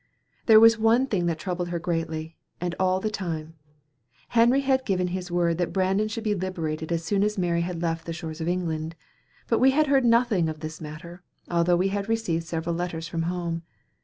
[0.47, 3.53] There was one thing that troubled her greatly, and all the time.
[4.29, 7.83] Henry had given his word that Brandon should be liberated as soon as Mary had
[7.83, 8.95] left the shores of England,
[9.47, 13.21] but we had heard nothing of this matter, although we had received several letters from
[13.29, 13.61] home.